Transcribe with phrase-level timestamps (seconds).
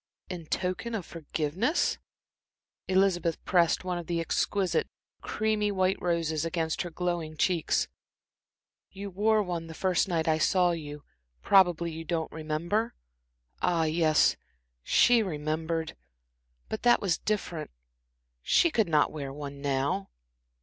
[0.31, 1.99] "In token of forgiveness?"
[2.87, 4.87] Elizabeth pressed one of the exquisite,
[5.21, 7.87] creamy white roses against her glowing cheeks.
[8.89, 11.03] "You wore one the first night I saw you
[11.43, 12.95] probably you don't remember?"
[13.61, 14.35] Ah, yes,
[14.81, 15.95] she remembered
[16.67, 17.69] but that was different.
[18.41, 20.09] She could not wear one now.